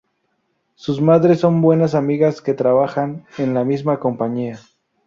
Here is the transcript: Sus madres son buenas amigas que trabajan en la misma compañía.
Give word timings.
Sus 0.73 0.99
madres 0.99 1.41
son 1.41 1.61
buenas 1.61 1.93
amigas 1.93 2.41
que 2.41 2.55
trabajan 2.55 3.27
en 3.37 3.53
la 3.53 3.63
misma 3.63 3.99
compañía. 3.99 4.57